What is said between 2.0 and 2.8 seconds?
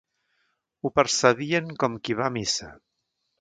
qui va a missa.